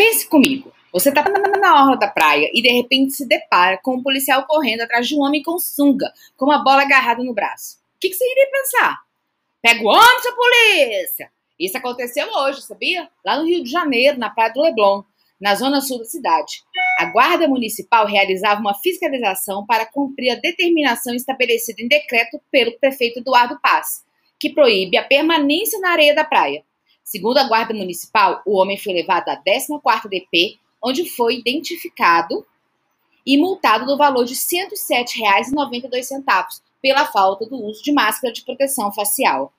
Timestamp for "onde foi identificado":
30.80-32.46